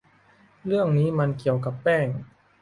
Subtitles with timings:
[0.65, 2.07] เรื่องนี้มันเกี่ยวกับแป้ง